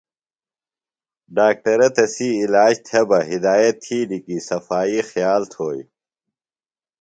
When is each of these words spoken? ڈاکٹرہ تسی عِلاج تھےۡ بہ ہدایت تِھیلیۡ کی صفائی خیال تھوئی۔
ڈاکٹرہ 1.35 1.87
تسی 1.95 2.29
عِلاج 2.41 2.73
تھےۡ 2.85 3.05
بہ 3.09 3.19
ہدایت 3.29 3.75
تِھیلیۡ 3.83 4.23
کی 4.25 4.37
صفائی 4.49 4.99
خیال 5.11 5.41
تھوئی۔ 5.51 5.81